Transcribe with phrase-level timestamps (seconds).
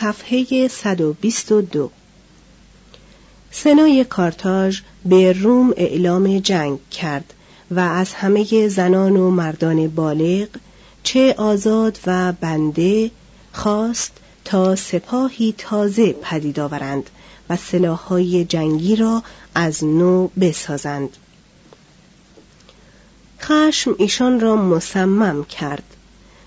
[0.00, 1.90] صفحه 122
[3.50, 7.34] سنای کارتاژ به روم اعلام جنگ کرد
[7.70, 10.48] و از همه زنان و مردان بالغ
[11.02, 13.10] چه آزاد و بنده
[13.52, 14.12] خواست
[14.44, 17.10] تا سپاهی تازه پدید آورند
[17.50, 19.22] و سلاحهای جنگی را
[19.54, 21.16] از نو بسازند.
[23.40, 25.96] خشم ایشان را مصمم کرد.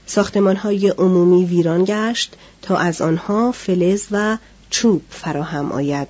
[0.05, 4.37] ساختمانهای عمومی ویران گشت تا از آنها فلز و
[4.69, 6.07] چوب فراهم آید.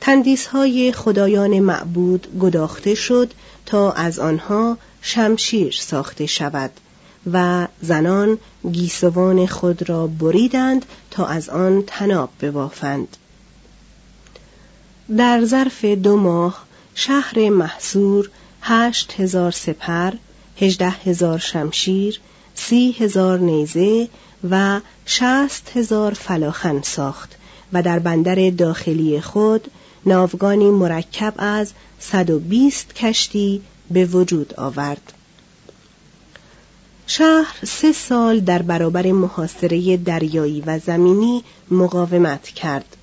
[0.00, 3.32] تندیس های خدایان معبود گداخته شد
[3.66, 6.70] تا از آنها شمشیر ساخته شود
[7.32, 8.38] و زنان
[8.72, 13.16] گیسوان خود را بریدند تا از آن تناب ببافند.
[15.16, 16.64] در ظرف دو ماه
[16.94, 18.30] شهر محصور
[18.62, 20.12] هشت هزار سپر
[20.60, 22.20] هجده هزار شمشیر
[22.68, 24.08] سی هزار نیزه
[24.50, 27.36] و شست هزار فلاخن ساخت
[27.72, 29.70] و در بندر داخلی خود
[30.06, 35.12] ناوگانی مرکب از 120 کشتی به وجود آورد.
[37.06, 42.96] شهر سه سال در برابر محاصره دریایی و زمینی مقاومت کرد.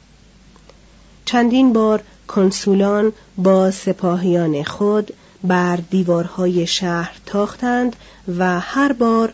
[1.26, 5.14] چندین بار کنسولان با سپاهیان خود
[5.44, 7.96] بر دیوارهای شهر تاختند
[8.38, 9.34] و هر بار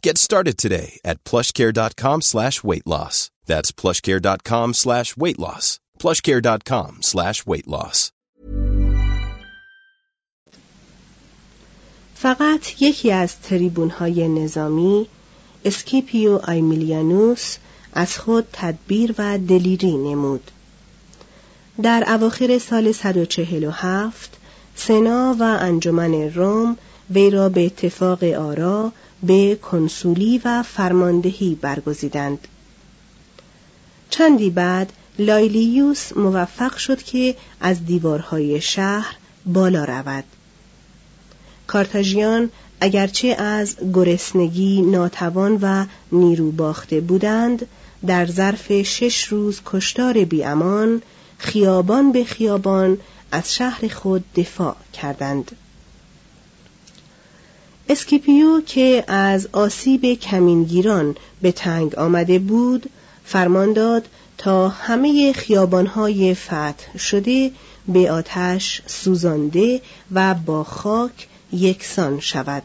[0.00, 3.30] Get started today at plushcare.com slash weight loss.
[3.46, 5.80] That's plushcare.com slash weight loss.
[5.98, 8.12] plushcare.com slash weight loss.
[12.14, 15.06] فقط یکی از تریبون های نظامی
[15.64, 17.56] اسکیپیو آیمیلیانوس
[17.92, 20.50] از خود تدبیر و دلیری نمود.
[21.82, 24.38] در اواخر سال 147
[24.74, 26.76] سنا و انجمن روم
[27.10, 28.92] وی را به اتفاق آرا
[29.22, 32.48] به کنسولی و فرماندهی برگزیدند.
[34.10, 39.16] چندی بعد لایلیوس موفق شد که از دیوارهای شهر
[39.46, 40.24] بالا رود.
[41.66, 42.50] کارتاژیان
[42.80, 47.66] اگرچه از گرسنگی ناتوان و نیرو باخته بودند
[48.06, 51.02] در ظرف شش روز کشتار بیامان
[51.38, 52.98] خیابان به خیابان
[53.32, 55.52] از شهر خود دفاع کردند
[57.90, 62.90] اسکیپیو که از آسیب کمینگیران به تنگ آمده بود
[63.24, 64.08] فرمان داد
[64.38, 67.50] تا همه خیابانهای فتح شده
[67.88, 69.80] به آتش سوزانده
[70.12, 72.62] و با خاک یکسان شود.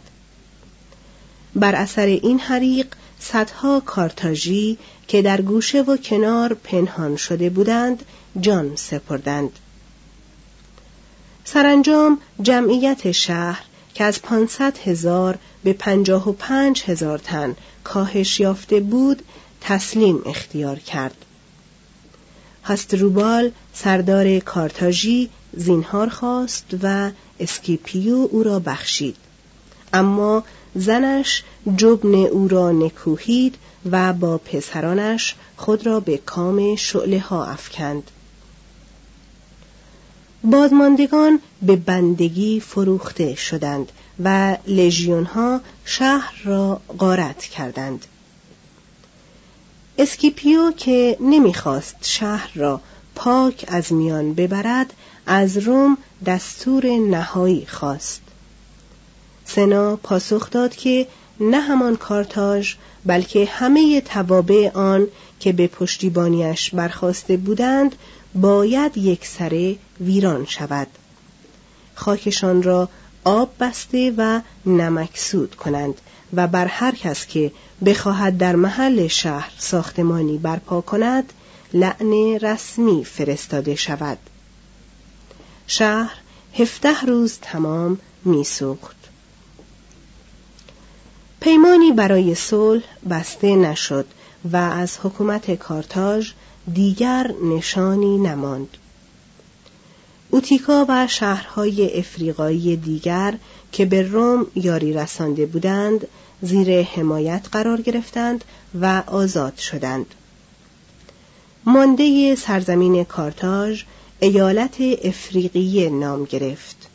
[1.56, 2.88] بر اثر این حریق
[3.20, 4.78] صدها کارتاژی
[5.08, 8.06] که در گوشه و کنار پنهان شده بودند
[8.42, 9.60] جان سپردند.
[11.46, 18.80] سرانجام جمعیت شهر که از پانصد هزار به پنجاه و پنج هزار تن کاهش یافته
[18.80, 19.22] بود
[19.62, 21.26] تسلیم اختیار کرد.
[22.64, 29.16] هستروبال سردار کارتاژی زینهار خواست و اسکیپیو او را بخشید.
[29.94, 30.44] اما
[30.76, 31.44] زنش
[31.78, 33.56] جبن او را نکوهید
[33.92, 38.12] و با پسرانش خود را به کام شعله ها افکند.
[40.44, 43.92] بازماندگان به بندگی فروخته شدند
[44.24, 48.06] و لژیون ها شهر را غارت کردند.
[49.98, 52.82] اسکیپیو که نمی‌خواست شهر را
[53.16, 54.94] پاک از میان ببرد
[55.26, 58.22] از روم دستور نهایی خواست.
[59.46, 61.08] سنا پاسخ داد که
[61.40, 62.74] نه همان کارتاژ
[63.06, 65.08] بلکه همه توابع آن
[65.44, 67.96] که به پشتیبانیش برخواسته بودند
[68.36, 70.88] باید یک سره ویران شود.
[71.96, 72.90] خاکشان را
[73.24, 76.02] آب بسته و نمکسود کنند
[76.34, 77.52] و بر هر کس که
[77.86, 81.34] بخواهد در محل شهر ساختمانی برپا کند
[81.74, 84.18] لعن رسمی فرستاده شود.
[85.68, 86.16] شهر
[86.60, 88.96] هفته روز تمام میسوخت
[91.40, 94.06] پیمانی برای صلح بسته نشد.
[94.52, 96.32] و از حکومت کارتاژ
[96.74, 98.78] دیگر نشانی نماند.
[100.30, 103.34] اوتیکا و شهرهای افریقایی دیگر
[103.72, 106.08] که به روم یاری رسانده بودند
[106.42, 108.44] زیر حمایت قرار گرفتند
[108.82, 110.06] و آزاد شدند.
[111.66, 113.84] مانده سرزمین کارتاژ
[114.20, 116.90] ایالت افریقیه نام گرفت.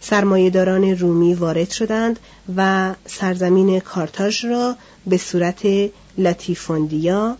[0.00, 2.18] سرمایهداران رومی وارد شدند
[2.56, 4.76] و سرزمین کارتاژ را
[5.06, 7.36] به صورت لاتیفوندیا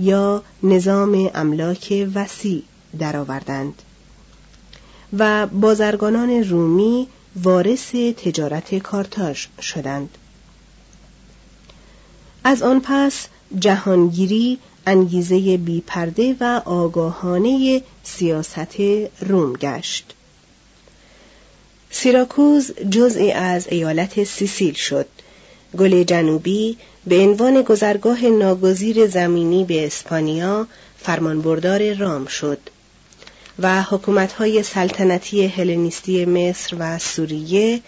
[0.00, 2.62] یا نظام املاک وسیع
[2.98, 3.82] درآوردند.
[5.18, 7.08] و بازرگانان رومی
[7.42, 10.18] وارث تجارت کارتاژ شدند.
[12.44, 13.26] از آن پس
[13.58, 18.80] جهانگیری انگیزه بیپرده و آگاهانه سیاست
[19.20, 20.14] روم گشت.
[21.90, 25.06] سیراکوز جزئی از ایالت سیسیل شد.
[25.78, 26.76] گل جنوبی
[27.06, 30.66] به عنوان گذرگاه ناگزیر زمینی به اسپانیا
[30.98, 32.58] فرمانبردار رام شد
[33.58, 37.80] و حکومتهای سلطنتی هلنیستی مصر و سوریه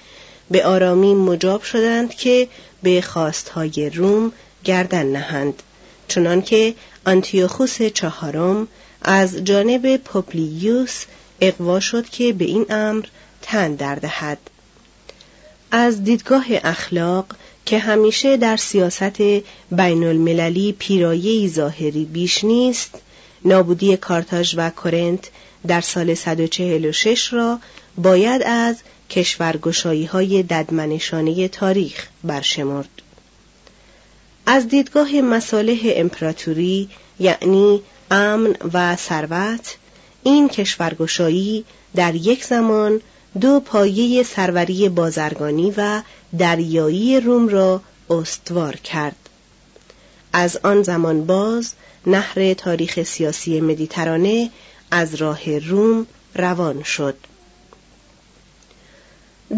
[0.51, 2.49] به آرامی مجاب شدند که
[2.83, 4.33] به خواستهای روم
[4.65, 5.63] گردن نهند
[6.09, 6.75] چنانکه
[7.07, 8.69] آنتیوخوس چهارم
[9.03, 11.05] از جانب پوپلیوس
[11.41, 13.05] اقوا شد که به این امر
[13.43, 14.39] تن در دهد.
[15.71, 17.27] از دیدگاه اخلاق
[17.67, 19.21] که همیشه در سیاست
[19.71, 22.95] بین المللی پیرایه ظاهری بیش نیست
[23.45, 25.31] نابودی کارتاژ و کرنت
[25.67, 27.59] در سال 146 را
[27.97, 28.77] باید از
[29.11, 32.89] کشورگشایی های ددمنشانه تاریخ برشمرد.
[34.47, 39.77] از دیدگاه مصالح امپراتوری یعنی امن و ثروت
[40.23, 43.01] این کشورگشایی در یک زمان
[43.41, 46.03] دو پایه سروری بازرگانی و
[46.39, 49.17] دریایی روم را استوار کرد.
[50.33, 51.73] از آن زمان باز
[52.07, 54.51] نهر تاریخ سیاسی مدیترانه
[54.91, 57.17] از راه روم روان شد.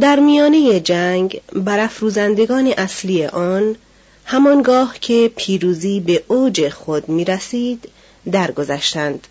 [0.01, 3.77] در میانه جنگ برافروزندگان اصلی آن
[4.25, 7.89] همانگاه که پیروزی به اوج خود می رسید
[8.33, 9.27] درگذشتند.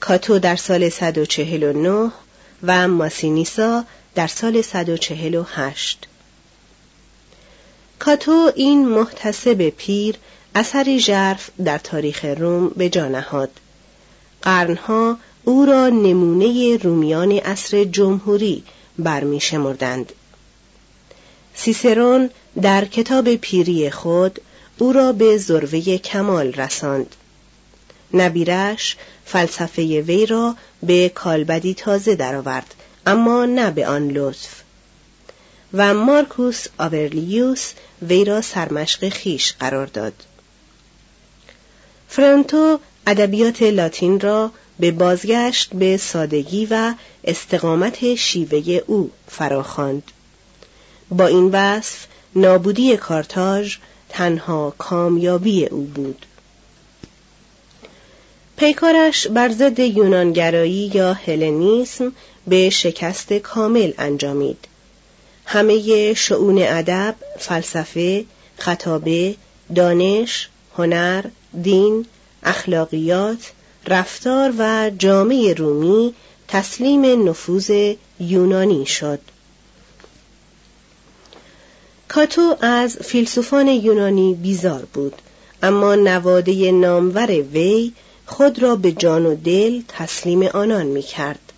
[0.00, 2.10] کاتو در سال 149
[2.62, 6.06] و ماسینیسا در سال 148
[7.98, 10.16] کاتو این محتسب پیر
[10.54, 13.50] اثری ژرف در تاریخ روم به جا نهاد.
[14.42, 18.64] قرنها او را نمونه رومیان عصر جمهوری
[18.98, 20.12] برمیشمردند.
[21.54, 22.30] سیسرون
[22.62, 24.40] در کتاب پیری خود
[24.78, 27.16] او را به ذروه کمال رساند.
[28.14, 32.74] نبیرش فلسفه وی را به کالبدی تازه درآورد
[33.06, 34.62] اما نه به آن لطف
[35.74, 40.12] و مارکوس آورلیوس وی را سرمشق خیش قرار داد.
[42.08, 44.50] فرانتو ادبیات لاتین را
[44.80, 50.02] به بازگشت به سادگی و استقامت شیوه او فراخواند.
[51.10, 53.76] با این وصف نابودی کارتاژ
[54.08, 56.26] تنها کامیابی او بود.
[58.56, 62.12] پیکارش بر ضد یونانگرایی یا هلنیسم
[62.46, 64.58] به شکست کامل انجامید.
[65.46, 68.24] همه شعون ادب، فلسفه،
[68.58, 69.34] خطابه،
[69.74, 71.24] دانش، هنر،
[71.62, 72.06] دین،
[72.42, 73.52] اخلاقیات،
[73.88, 76.14] رفتار و جامعه رومی
[76.48, 79.20] تسلیم نفوذ یونانی شد.
[82.08, 85.14] کاتو از فیلسوفان یونانی بیزار بود
[85.62, 87.92] اما نواده نامور وی
[88.26, 91.52] خود را به جان و دل تسلیم آنان می کرد.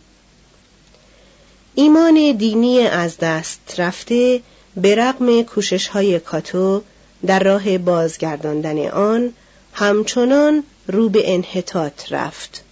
[1.74, 4.40] ایمان دینی از دست رفته
[4.76, 6.82] به رغم کوشش های کاتو
[7.26, 9.32] در راه بازگرداندن آن
[9.72, 12.64] همچنان رو به انحطاط رفت.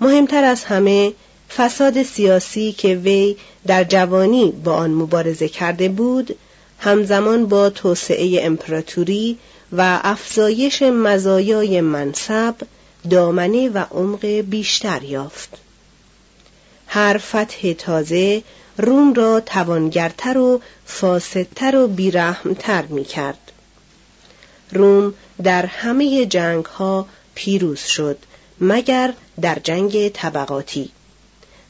[0.00, 1.12] مهمتر از همه
[1.56, 6.36] فساد سیاسی که وی در جوانی با آن مبارزه کرده بود
[6.78, 9.38] همزمان با توسعه امپراتوری
[9.72, 12.54] و افزایش مزایای منصب
[13.10, 15.58] دامنه و عمق بیشتر یافت
[16.86, 18.42] هر فتح تازه
[18.76, 23.52] روم را توانگرتر و فاسدتر و بیرحمتر می کرد.
[24.72, 28.18] روم در همه جنگ ها پیروز شد
[28.60, 30.90] مگر در جنگ طبقاتی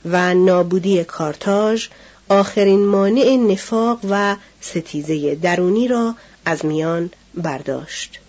[0.05, 1.89] و نابودی کارتاژ
[2.29, 6.15] آخرین مانع نفاق و ستیزه درونی را
[6.45, 8.21] از میان برداشت.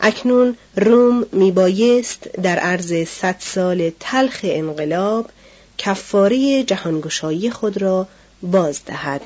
[0.00, 5.30] اکنون روم میبایست در عرض صد سال تلخ انقلاب
[5.78, 8.08] کفاره جهانگشایی خود را
[8.42, 9.22] باز دهد.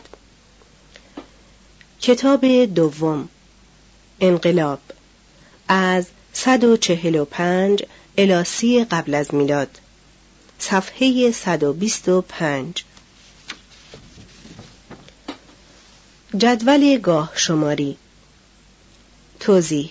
[2.01, 3.29] کتاب دوم
[4.21, 4.79] انقلاب
[5.69, 7.83] از 145
[8.19, 9.79] الاسی قبل از میلاد
[10.59, 12.85] صفحه 125
[16.37, 17.97] جدول گاه شماری
[19.41, 19.91] توضیح.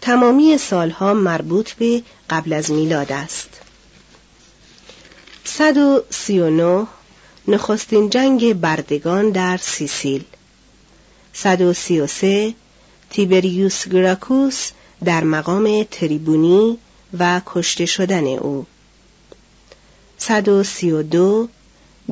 [0.00, 3.60] تمامی سالها مربوط به قبل از میلاد است.
[5.44, 6.86] 139
[7.48, 10.24] نخستین جنگ بردگان در سیسیل.
[11.32, 12.54] 133
[13.10, 14.70] تیبریوس گراکوس
[15.04, 16.78] در مقام تریبونی
[17.18, 18.66] و کشته شدن او.
[20.18, 21.48] 132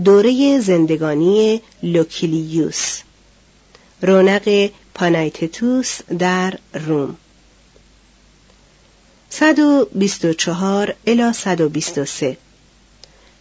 [0.05, 3.01] دوره زندگانی لوکیلیوس.
[4.03, 7.17] رونق پانایتتوس در روم.
[9.31, 12.37] 124 الی 123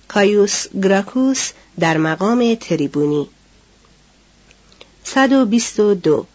[0.08, 3.30] کایوس گراکوس در مقام تریبونی.
[5.04, 6.26] 122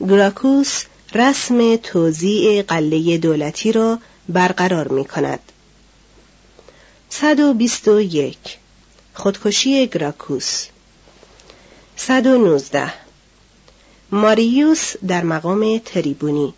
[0.00, 0.84] گراکوس
[1.14, 5.40] رسم توزیع قله دولتی را برقرار می کند.
[7.10, 8.36] 121
[9.14, 10.66] خودکشی گراکوس.
[11.96, 12.92] 119
[14.12, 16.54] ماریوس در مقام تریبونی.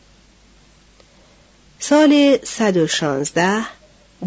[1.79, 3.65] سال 116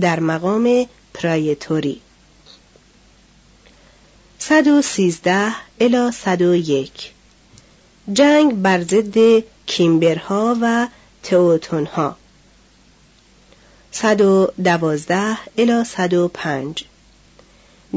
[0.02, 2.02] در مقام پرایتوری.
[4.40, 7.12] 113 الی 101
[8.14, 10.88] جنگ بر ضد کیمبرها و
[11.24, 12.16] تئوتونها.
[13.92, 16.84] 112 الی 105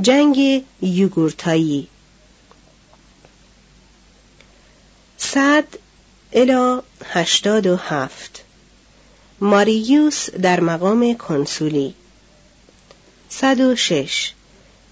[0.03, 1.89] جنگ یوگورتایی.
[5.19, 5.65] صد
[6.33, 8.45] الی هشتاد و هفت.
[9.41, 11.95] ماریوس در مقام کنسولی.
[13.29, 14.33] صد و شش.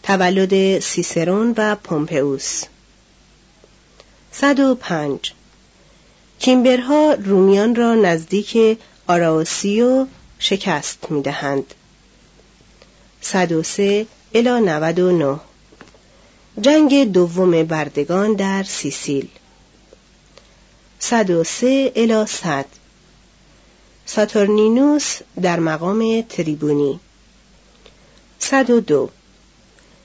[0.03, 2.63] تولد سیسرون و پومپئوس.
[4.33, 5.33] صد و پنج.
[6.39, 10.07] کیمبرها رومیان را نزدیک آراوسیو
[10.39, 11.75] شکست می‌دهند.
[13.21, 15.41] صد و سه الی نود
[16.61, 19.29] جنگ دوم بردگان در سیسیل.
[20.99, 22.67] صد و سه الی صد.
[24.07, 27.01] ساتورنینوس در مقام تریبونی.
[28.39, 29.11] صد و دو.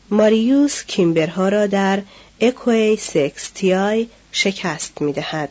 [0.10, 2.03] ماریوس کیمبرها را در
[2.41, 5.50] اکوی سکستیای شکست می دهد.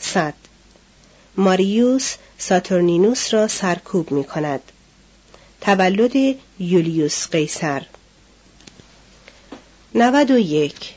[0.00, 0.34] صد.
[1.36, 4.60] ماریوس ساتورنینوس را سرکوب می کند.
[5.60, 7.82] تولد یولیوس قیصر.
[9.94, 10.94] 91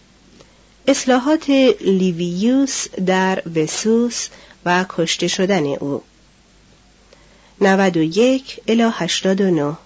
[0.89, 1.49] اصلاحات
[1.81, 4.27] لیویوس در وسوس
[4.65, 6.03] و کشته شدن او.
[7.61, 9.77] 91 الی 89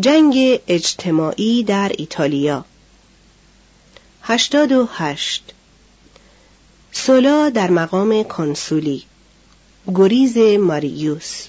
[0.00, 2.64] جنگ اجتماعی در ایتالیا.
[4.22, 5.54] هشتاد و هشت.
[6.92, 9.04] سولا در مقام کنسولی.
[9.94, 11.46] گریز ماریوس.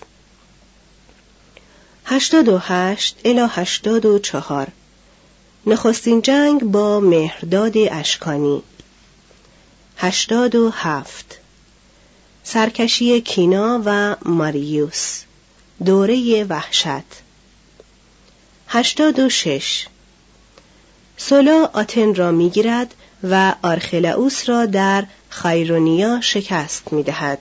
[2.06, 4.67] هشتاد و هشت الی هشتاد و چهار.
[5.69, 8.63] نخستین جنگ با مهرداد اشکانی.
[9.97, 11.39] هشتاد و هفت.
[12.43, 15.21] سرکشی کینا و ماریوس.
[15.86, 17.03] دوره وحشت.
[18.67, 19.88] هشتاد و شش.
[21.17, 22.93] سولا آتن را می‌گیرد
[23.24, 27.39] و آرخلاوس را در خایرونیا شکست می‌دهد.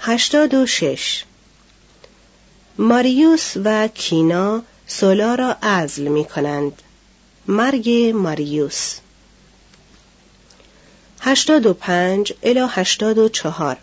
[0.00, 1.24] هشتاد و شش.
[2.78, 6.82] ماریوس و کینا سولا را عزل می کنند.
[7.46, 8.96] مرگ ماریوس.
[11.20, 13.76] هشتاد و پنج الی هشتاد و چهار.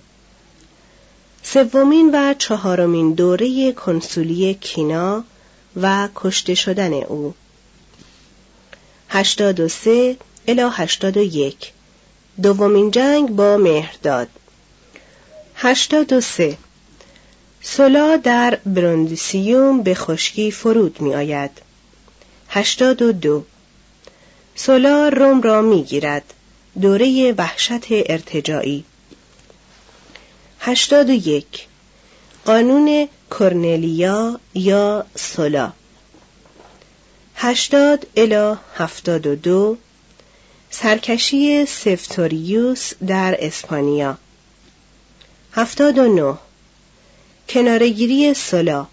[1.43, 5.23] سومین و چهارمین دوره کنسولی کینا
[5.81, 7.33] و کشته شدن او.
[9.09, 11.71] هشتاد و سه الی هشتاد و یک.
[12.41, 14.27] دومین جنگ با مهرداد.
[15.55, 16.57] هشتاد و سه
[17.67, 21.51] سولا در برندیسیوم به خشکی فرود می آید.
[22.49, 23.43] هشتاد و دو.
[24.55, 26.33] سولا روم را می گیرد.
[26.81, 27.91] دوره وحشت
[31.09, 31.67] و یک.
[32.45, 33.07] قانون
[33.39, 35.73] کرنلیا یا سولا
[37.35, 39.77] هشتاد الا هفتاد و دو.
[40.69, 44.17] سرکشی سفتوریوس در اسپانیا.
[45.53, 46.37] هفتاد و نه.
[47.49, 48.87] کنارگیری سولا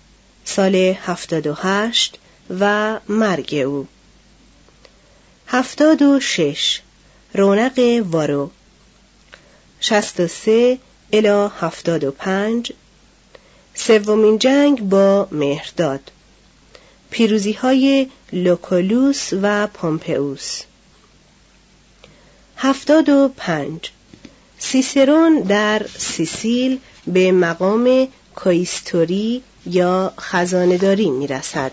[0.44, 2.18] سال هفتاد و هشت
[2.60, 3.86] و مرگ او.
[5.46, 6.80] هفتاد و شش
[7.34, 8.50] رونق وارو.
[9.80, 10.78] شست و سه
[11.12, 12.72] الا هفتاد و پنج
[13.74, 16.10] سومین جنگ با مهرداد.
[17.10, 20.62] پیروزی های لوکولوس و پومپئوس.
[22.56, 23.90] هفتاد و پنج
[24.58, 31.72] سیسرون در سیسیل به مقام کویستوری یا خزانداری می رسد.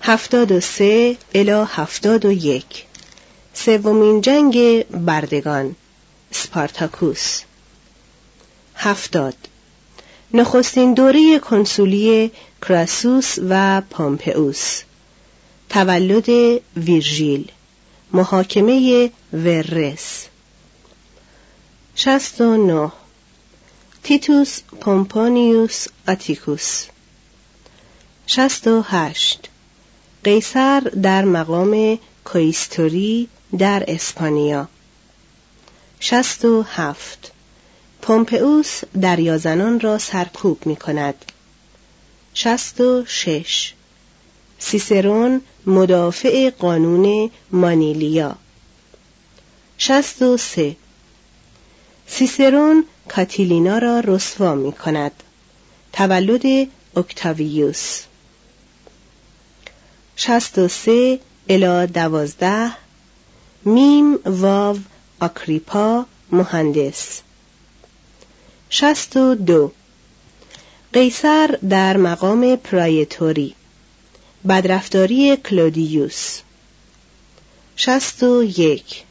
[0.00, 2.84] هفتاد و سه الی هفتاد و یک.
[3.54, 5.76] سومین جنگ بردگان
[6.30, 7.40] سپارتاکوس.
[8.74, 9.34] هفتاد.
[10.34, 12.30] نخستین دوره کنسولی
[12.62, 14.82] کراسوس و پومپئوس
[15.70, 16.28] تولد
[16.76, 17.50] ویرژیل.
[18.12, 20.26] محاکمه ورس.
[21.94, 22.92] شست و نه.
[24.04, 26.84] تیتوس پومپونیوس آتیکوس
[28.26, 29.48] شست و هشت.
[30.24, 34.68] قیصر در مقام کویستوری در اسپانیا.
[36.00, 37.32] شست و هفت.
[38.02, 41.14] پومپئوس دریازنان را سرکوب می کند
[42.34, 43.72] شست و شش.
[44.58, 48.36] سیسرون مدافع قانون مانیلیا.
[49.78, 50.76] شست و سه.
[52.14, 55.12] سیسرون کاتیلینا را رسوا می کند
[55.92, 58.02] تولد اکتاویوس.
[60.16, 62.72] شست و سه الا دوازده
[63.64, 64.78] میم واو
[65.20, 67.20] آکریپا مهندس.
[68.70, 69.72] شست و دو
[70.92, 73.54] قیصر در مقام پرایتوری.
[74.48, 76.40] بدرفتاری کلودیوس.
[77.76, 79.02] شست و یک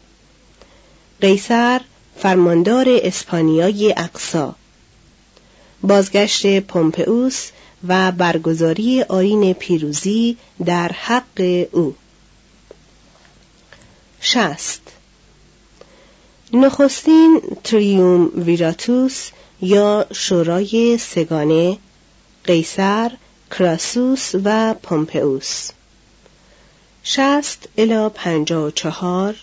[1.21, 1.81] قیصر
[2.17, 4.55] فرماندار اسپانیای اقصا.
[5.83, 7.49] بازگشت پومپئوس
[7.87, 11.95] و برگزاری آین پیروزی در حق او.
[14.21, 14.81] شست.
[16.53, 19.29] نخستین تریوم ویراتوس
[19.61, 21.77] یا شورای سگانه
[22.43, 23.11] قیصر
[23.51, 25.69] کراسوس و پومپئوس.
[27.03, 29.35] شست الا پنجا و چهار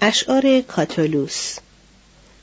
[0.00, 1.56] اشعار کاتولوس.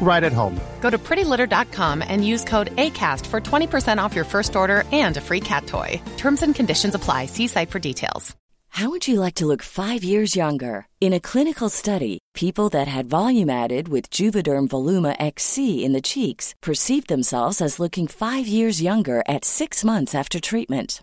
[0.00, 0.58] right at home.
[0.80, 5.20] Go to prettylitter.com and use code ACAST for 20% off your first order and a
[5.20, 6.00] free cat toy.
[6.16, 7.26] Terms and conditions apply.
[7.26, 8.34] See site for details.
[8.70, 10.86] How would you like to look five years younger?
[11.00, 16.02] In a clinical study, people that had volume added with Juvederm Voluma XC in the
[16.02, 21.02] cheeks perceived themselves as looking five years younger at six months after treatment.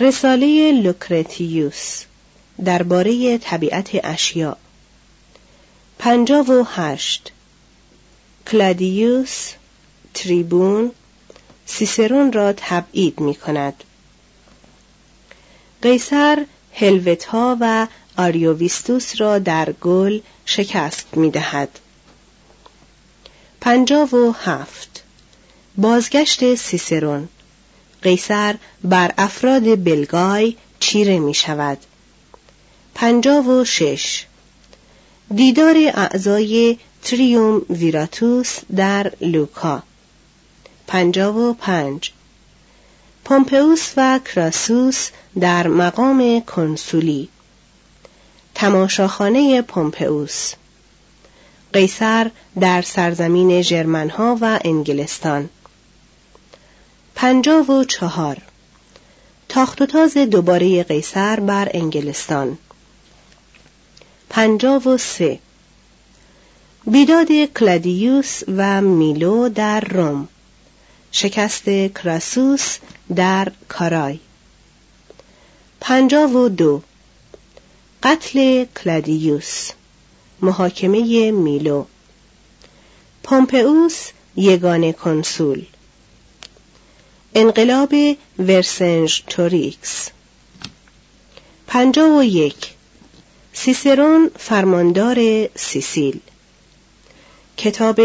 [0.00, 2.04] رساله لوکرتیوس
[2.64, 4.56] درباره طبیعت اشیا.
[5.98, 7.32] پنجاه و هشت.
[8.46, 9.52] کلادیوس
[10.14, 10.92] تریبون
[11.66, 13.84] سیسرون را تبعید می کند
[15.82, 21.78] قیصر هلوتی‌ها و آریوویستوس را در گل شکست می دهد.
[23.60, 25.02] پنجاه و هفت.
[25.76, 27.28] بازگشت سیسرون.
[28.06, 31.78] قیصر بر افراد بلگای چیره می شود.
[32.94, 34.26] پنجاب و شش.
[35.34, 39.82] دیدار اعضای تریوم ویراتوس در لوکا.
[40.86, 42.12] پنجاب و پنج.
[43.24, 45.08] پومپئوس و کراسوس
[45.40, 47.28] در مقام کنسولی.
[48.54, 50.52] تماشاخانه پومپئوس.
[51.72, 55.48] قیصر در سرزمین ژرمنها و انگلستان.
[57.18, 58.36] پنجاه و چهار.
[59.48, 62.58] تاخت و تاز دوباره قیصر بر انگلستان.
[64.28, 65.38] پنجاه و سه.
[66.86, 70.28] بیداد کلادیوس و میلو در روم.
[71.12, 72.76] شکست کراسوس
[73.14, 74.18] در کارای.
[75.80, 76.82] پنجاه و دو.
[78.02, 79.70] قتل کلادیوس.
[80.42, 81.84] محاکمه میلو.
[83.22, 85.66] پومپئوس یگانه کنسول.
[87.38, 87.94] انقلاب
[88.38, 90.08] ورسنژتوریکس
[91.66, 92.74] پنجاه و یک.
[93.52, 96.20] سیسرون فرماندار سیسیل.
[97.56, 98.00] کتاب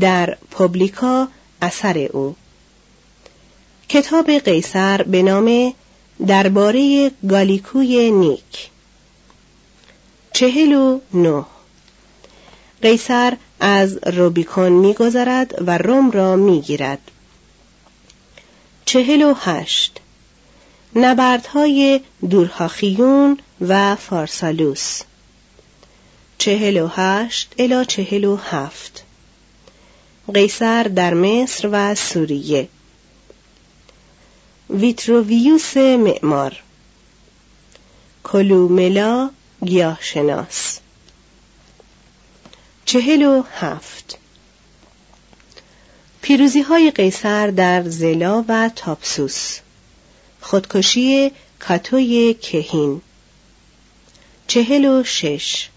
[0.00, 1.28] De re publica
[1.62, 2.36] اثر او.
[3.88, 5.74] کتاب قیصر به نام
[6.26, 8.70] درباره گالیکوی نیک.
[10.32, 11.44] چهل و نه.
[12.82, 16.98] قیصر از روبیکون میگذرد و روم را می‌گیرد.
[18.90, 20.00] چهل و هشت.
[20.96, 22.00] نبردهای
[22.30, 25.00] دورهاخیون و فارسالوس.
[26.38, 29.04] چهل و هشت الا چهل و هفت.
[30.34, 32.68] قیصر در مصر و سوریه.
[34.70, 36.62] ویتروویوس معمار.
[38.24, 39.30] کلوملا
[39.64, 40.78] گیاهشناس.
[42.84, 44.19] چهل و هفت.
[46.22, 49.58] پیروزی های قیصر در زلا و تاپسوس
[50.40, 53.00] خودکشی کاتوی کهین.
[54.46, 55.68] چهل و شش.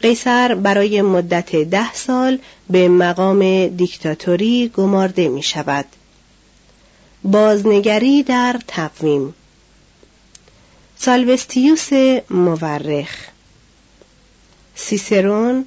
[0.00, 2.38] قیصر برای مدت ده سال
[2.70, 5.84] به مقام دیکتاتوری گمارده می شود.
[7.24, 9.34] بازنگری در تقویم.
[10.98, 11.88] سالوستیوس
[12.30, 13.16] مورخ.
[14.74, 15.66] سیسرون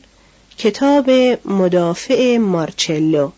[0.58, 1.10] کتاب
[1.46, 3.32] مدافع مارچلو.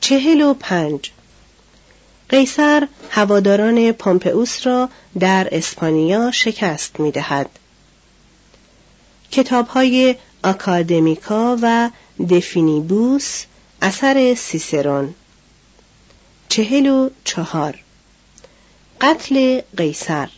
[0.00, 1.10] چهل و پنج.
[2.28, 7.50] قیصر هواداران پومپئوس را در اسپانیا شکست می دهد.
[9.30, 11.90] کتاب های آکادمیکا و
[12.30, 13.44] دفینیبوس
[13.82, 15.14] اثر سیسرون.
[16.48, 17.78] چهل و چهار.
[19.00, 20.28] قتل قیصر.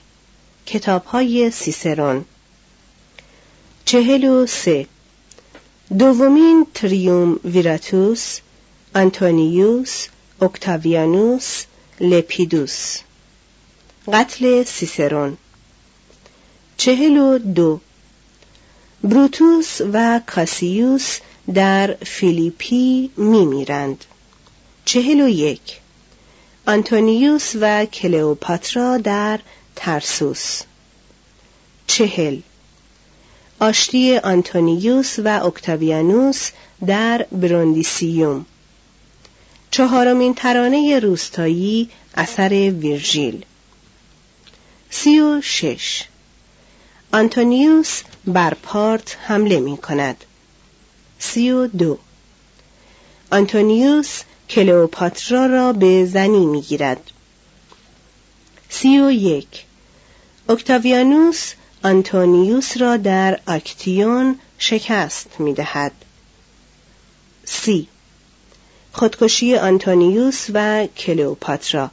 [0.66, 2.24] کتاب های سیسرون.
[3.84, 4.86] چهل و سه.
[5.98, 8.40] دومین تریوم ویراتوس
[8.94, 10.06] آنتونیوس
[10.42, 11.64] اکتاویانوس
[12.00, 12.98] لپیدوس
[14.12, 15.36] قتل سیسرون
[16.76, 17.80] چهل و دو
[19.04, 21.18] بروتوس و کاسیوس
[21.54, 24.04] در فیلیپی می میرند.
[24.84, 25.80] چهل و یک.
[26.66, 29.40] آنتونیوس و کلئوپاترا در
[29.76, 30.62] ترسوس
[31.86, 32.40] چهل
[33.60, 36.50] آشتی آنتونیوس و اکتاویانوس
[36.86, 38.46] در بروندیسیوم
[39.70, 43.44] چهارمین ترانه روستایی اثر ویرژیل.
[44.90, 46.04] سی و شش.
[47.12, 50.24] آنتونیوس بر پارت حمله می کند.
[51.18, 51.98] سی و دو.
[53.30, 57.10] آنتونیوس کلئوپاترا را به زنی می گیرد.
[58.68, 59.64] سی و یک.
[60.48, 61.52] اکتاویانوس
[61.84, 65.92] آنتونیوس را در اکتیون شکست می دهد.
[67.44, 67.88] سی.
[68.92, 71.90] خودکشی آنتونیوس و کلئوپاترا.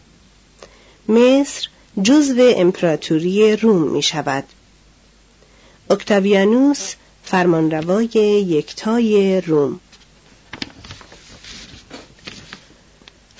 [1.10, 1.67] مصر
[2.03, 4.43] جزو امپراتوری روم می شود
[5.89, 8.10] اکتاویانوس فرمانروای
[8.47, 9.79] یکتای روم.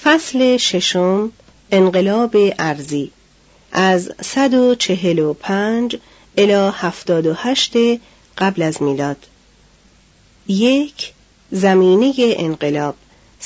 [0.04, 1.32] فصل ششم
[1.72, 3.12] انقلاب ارزی
[3.72, 5.98] از 145
[6.38, 7.74] الی 78
[8.38, 9.28] قبل از میلاد.
[10.48, 11.14] یک
[11.52, 12.96] زمینه انقلاب.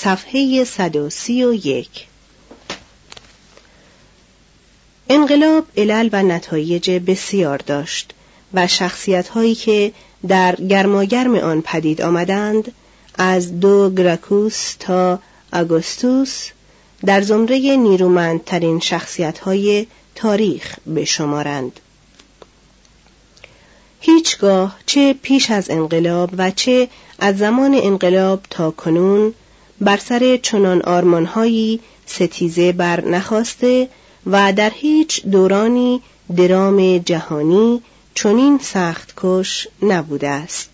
[0.04, 2.08] صفحه 131
[5.10, 8.14] انقلاب علل و نتایج بسیار داشت
[8.54, 9.92] و شخصیت هایی که
[10.28, 12.72] در گرماگرم آن پدید آمدند
[13.16, 15.20] از دو گراکوس تا
[15.54, 16.50] آگوستوس
[17.06, 21.80] در زمره نیرومندترین شخصیت های تاریخ بشمارند.
[24.00, 26.88] هیچگاه چه پیش از انقلاب و چه
[27.20, 29.34] از زمان انقلاب تا کنون
[29.82, 33.90] بر سر چنان آرمانهایی ستیزه بر نخواسته
[34.26, 36.02] و در هیچ دورانی
[36.38, 37.82] درام جهانی
[38.16, 40.70] چنین سخت کش نبوده است.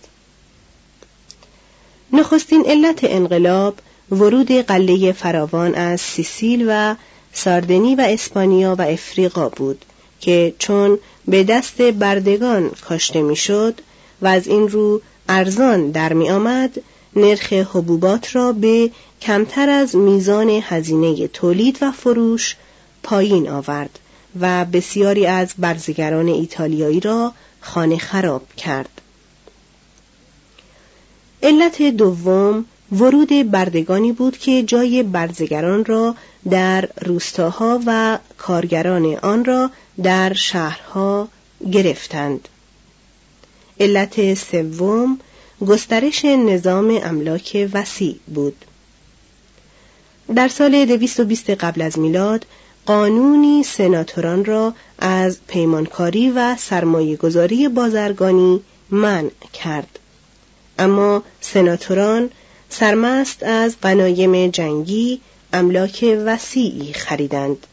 [2.13, 3.75] نخستین علت انقلاب
[4.11, 6.95] ورود قله فراوان از سیسیل و
[7.33, 9.85] ساردنی و اسپانیا و افریقا بود
[10.21, 13.81] که چون به دست بردگان کاشته می‌شد
[14.21, 16.81] و از این رو ارزان در می آمد
[17.15, 22.55] نرخ حبوبات را به کمتر از میزان هزینه تولید و فروش
[23.03, 23.99] پایین آورد
[24.39, 29.01] و بسیاری از برزگران ایتالیایی را خانه خراب کرد.
[31.43, 36.15] علت دوم ورود بردگانی بود که جای برزگران را
[36.49, 39.71] در روستاها و کارگران آن را
[40.03, 41.27] در شهرها
[41.71, 42.47] گرفتند.
[43.79, 45.19] علت سوم
[45.61, 48.65] گسترش نظام املاک وسیع بود.
[50.35, 52.45] در سال 220 قبل از میلاد
[52.85, 59.99] قانونی سناتوران را از پیمانکاری و سرمایهگذاری بازرگانی منع کرد.
[60.79, 62.29] اما سناتوران
[62.69, 65.21] سرمست از غنایم جنگی
[65.53, 67.67] املاک وسیعی خریدند.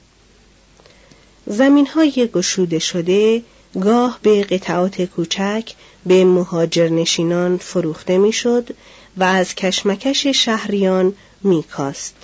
[1.47, 3.42] زمین های گشوده شده
[3.81, 5.73] گاه به قطعات کوچک
[6.06, 8.74] به مهاجرنشینان فروخته می‌شد
[9.16, 12.14] و از کشمکش شهریان میکاست.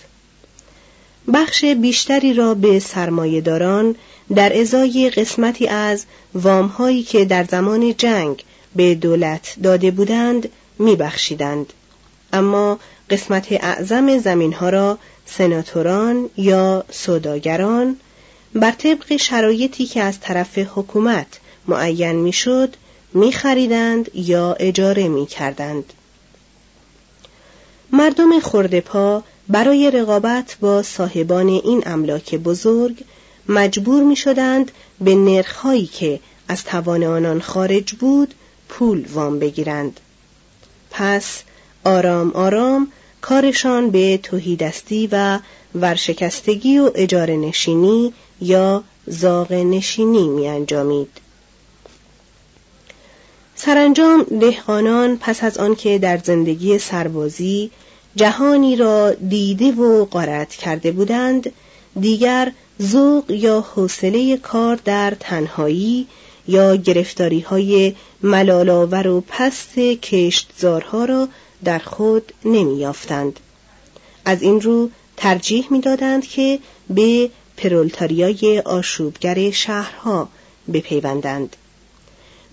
[1.34, 3.94] بخش بیشتری را به سرمایهداران
[4.34, 8.44] در ازای قسمتی از وامهایی که در زمان جنگ
[8.76, 11.72] به دولت داده بودند میبخشیدند
[12.32, 12.78] اما
[13.10, 17.96] قسمت اعظم زمینها را سناتوران یا سوداگران
[18.54, 21.26] بر طبق شرایطی که از طرف حکومت
[21.68, 22.76] معین می‌شد
[23.14, 25.92] میخریدند یا اجاره می‌کردند
[27.92, 33.04] مردم خردپا برای رقابت با صاحبان این املاک بزرگ
[33.48, 38.34] مجبور می شدند به نرخهایی که از توان آنان خارج بود
[38.68, 40.00] پول وام بگیرند.
[40.90, 41.42] پس
[41.84, 42.88] آرام آرام
[43.20, 45.38] کارشان به توهیدستی و
[45.74, 51.27] ورشکستگی و اجاره نشینی یا زاغ نشینی می انجامید.
[53.60, 57.70] سرانجام دهقانان پس از آنکه در زندگی سربازی
[58.16, 61.52] جهانی را دیده و قارت کرده بودند
[62.00, 66.06] دیگر ذوق یا حوصله کار در تنهایی
[66.48, 71.28] یا گرفتاری های ملالاور و پست کشتزارها را
[71.64, 73.40] در خود نمیافتند.
[74.24, 76.58] از این رو ترجیح می‌دادند که
[76.90, 80.28] به پرولتاریای آشوبگر شهرها
[80.72, 81.56] بپیوندند.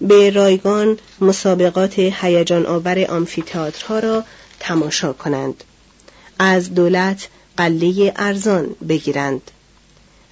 [0.02, 4.24] به رایگان مسابقات هیجان آور آمفیتئاترها را
[4.60, 5.64] تماشا کنند.
[6.40, 7.28] از دولت
[7.58, 9.52] قله ارزان بگیرند.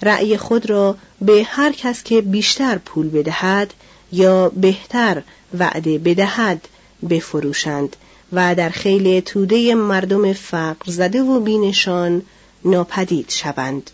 [0.02, 3.74] رأی خود را به هر کس که بیشتر پول بدهد
[4.12, 5.22] یا بهتر
[5.60, 6.68] وعده بدهد
[7.10, 7.96] بفروشند
[8.34, 12.22] و در خیل توده مردم فقر زده و بینشان
[12.66, 13.92] ناپدید شوند.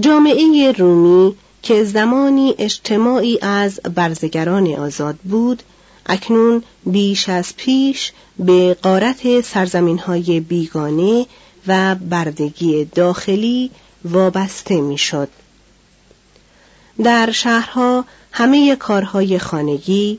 [0.00, 5.62] جامعه رومی که زمانی اجتماعی از برزگران آزاد بود
[6.06, 11.26] اکنون بیش از پیش به قارت سرزمین های بیگانه
[11.66, 13.70] و بردگی داخلی
[14.04, 15.28] وابسته می‌شد.
[17.04, 20.18] در شهرها همه کارهای خانگی،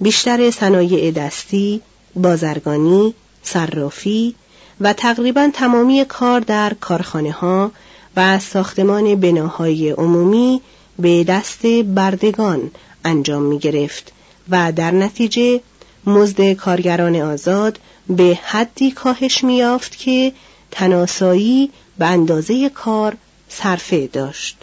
[0.00, 1.80] بیشتر صنایع دستی،
[2.16, 4.34] بازرگانی، صرافی
[4.80, 7.70] و تقریبا تمامی کار در کارخانه ها
[8.16, 10.60] و ساختمان بناهای عمومی
[10.98, 12.70] به دست بردگان
[13.04, 14.12] انجام می گرفت
[14.48, 15.60] و در نتیجه
[16.06, 17.78] مزد کارگران آزاد
[18.08, 20.32] به حدی کاهش می یافت که
[20.70, 23.16] تناسایی به اندازه کار
[23.48, 24.56] صرفه داشت.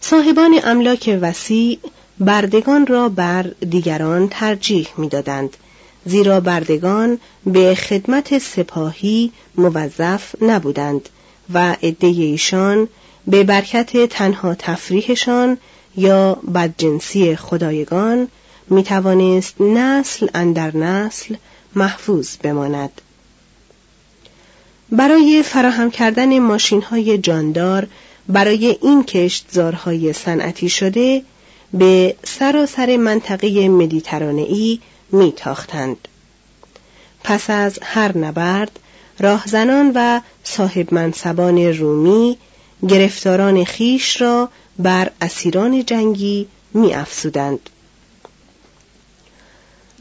[0.00, 1.78] صاحبان املاک وسیع
[2.18, 5.56] بردگان را بر دیگران ترجیح می‌دادند
[6.04, 11.08] زیرا بردگان به خدمت سپاهی موظف نبودند
[11.54, 12.88] و عده ایشان
[13.26, 15.58] به برکت تنها تفریحشان
[15.96, 18.28] یا بدجنسی خدایگان
[18.70, 21.34] می توانست نسل اندر نسل
[21.74, 23.00] محفوظ بماند.
[24.92, 27.86] برای فراهم کردن ماشین های جاندار
[28.28, 31.22] برای این کشتزارهای صنعتی شده
[31.72, 34.80] به سراسر منطقه مدیترانه ای
[35.36, 36.08] تاختند.
[37.24, 38.78] پس از هر نبرد
[39.18, 42.38] راهزنان و صاحب منصبان رومی
[42.88, 47.70] گرفتاران خیش را بر اسیران جنگی می افسودند.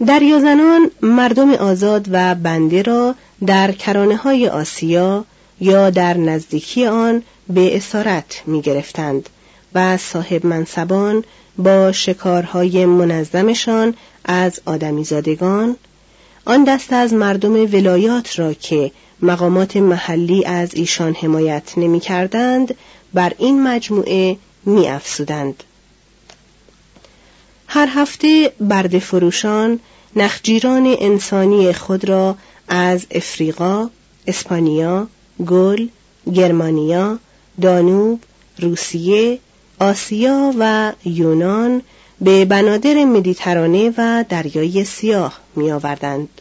[0.08, 3.16] دریازنان مردم آزاد و بنده را
[3.46, 5.26] در کرانه های آسیا
[5.60, 9.30] یا در نزدیکی آن به اسارت می گرفتند
[9.76, 11.24] و صاحب منصبان
[11.58, 13.94] با شکارهای منظمشان
[14.26, 15.76] از آدمیزادگان
[16.46, 18.92] آن دست از مردم ولایات را که
[19.22, 22.76] مقامات محلی از ایشان حمایت نمی کردند
[23.14, 25.64] بر این مجموعه می افسودند.
[27.68, 29.80] هر هفته برد فروشان
[30.16, 32.36] نخجیران انسانی خود را
[32.68, 33.90] از افریقا،
[34.28, 35.08] اسپانیا،
[35.46, 35.88] گل،
[36.34, 37.20] گرمانیا،
[37.62, 38.20] دانوب،
[38.60, 39.40] روسیه،
[39.80, 41.82] آسیا و یونان
[42.22, 46.41] به بنادر مدیترانه و دریای سیاه می آوردند.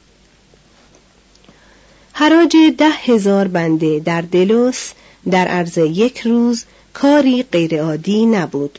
[2.20, 4.90] حراج ده هزار بنده در دلوس
[5.30, 8.78] در عرض یک روز کاری غیرعادی نبود.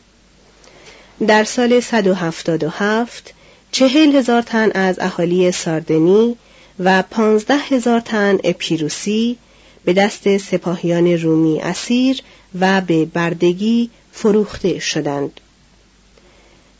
[1.28, 3.34] در سال 177
[3.72, 6.36] چهل هزار تن از اهالی ساردنی
[6.80, 9.38] و پانزده هزار تن اپیروسی
[9.86, 12.22] به دست سپاهیان رومی اسیر
[12.60, 15.40] و به بردگی فروخته شدند.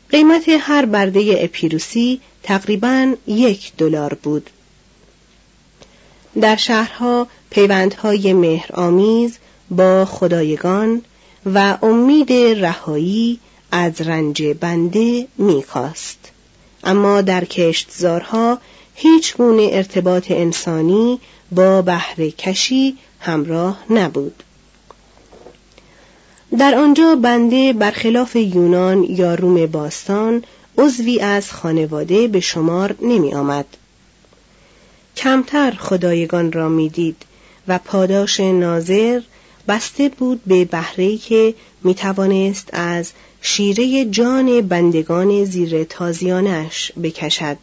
[0.10, 4.50] قیمت هر برده اپیروسی تقریبا یک دلار بود.
[6.42, 9.38] در شهرها پیوندهای مهرآمیز
[9.72, 11.02] با خدایگان
[11.46, 12.34] و امید
[12.66, 13.40] رهایی
[13.72, 16.32] از رنج بنده میکاست
[16.84, 18.58] اما در کشتزارها
[18.96, 21.20] هیچ گونه ارتباط انسانی
[21.52, 24.44] با بهره کشی همراه نبود
[26.58, 30.44] در آنجا بنده برخلاف یونان یا روم باستان
[30.78, 33.66] عضوی از خانواده به شمار نمی آمد.
[35.22, 37.16] کمتر خدایگان را می‌دید
[37.68, 39.22] و پاداش ناظر
[39.68, 41.54] بسته بود به بهره که
[41.84, 47.58] می توانست از شیره جان بندگان زیر تازیانش بکشد.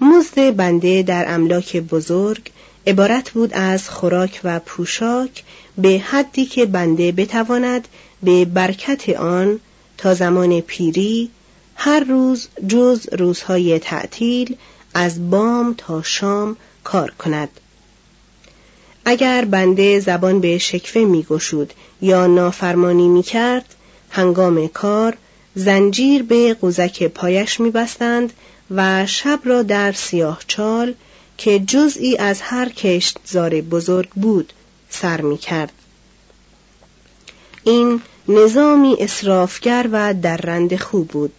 [0.00, 2.50] مزد بنده در املاک بزرگ
[2.86, 5.44] عبارت بود از خوراک و پوشاک
[5.78, 7.88] به حدی که بنده بتواند
[8.22, 9.60] به برکت آن
[9.98, 11.30] تا زمان پیری
[11.74, 14.56] هر روز جز روزهای تعطیل
[14.94, 17.48] از بام تا شام کار کند
[19.04, 23.74] اگر بنده زبان به شکفه می گشود یا نافرمانی می کرد
[24.10, 25.16] هنگام کار
[25.54, 28.32] زنجیر به قوزک پایش می بستند
[28.70, 30.94] و شب را در سیاه چال
[31.38, 34.52] که جزئی از هر کشت زار بزرگ بود
[34.90, 35.72] سر می کرد.
[37.64, 41.32] این نظامی اصرافگر و دررند خوب بود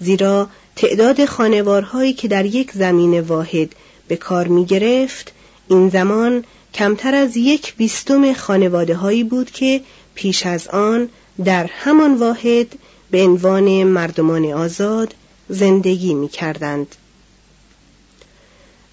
[0.00, 0.48] زیرا
[0.78, 3.72] تعداد خانوارهایی که در یک زمین واحد
[4.08, 5.32] به کار می گرفت
[5.68, 9.80] این زمان کمتر از یک بیستم خانواده هایی بود که
[10.14, 11.08] پیش از آن
[11.44, 12.66] در همان واحد
[13.10, 15.14] به عنوان مردمان آزاد
[15.48, 16.96] زندگی می کردند.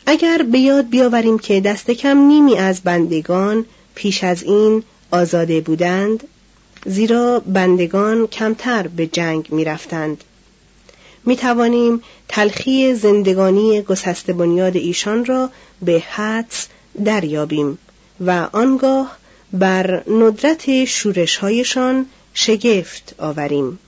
[0.05, 3.65] اگر به یاد بیاوریم که دست کم نیمی از بندگان
[3.95, 6.23] پیش از این آزاده بودند
[6.85, 10.23] زیرا بندگان کمتر به جنگ می رفتند.
[11.25, 15.49] می توانیم تلخی زندگانی گسسته بنیاد ایشان را
[15.81, 16.67] به حدس
[17.05, 17.77] دریابیم
[18.21, 19.17] و آنگاه
[19.53, 23.79] بر ندرت شورشهایشان شگفت آوریم.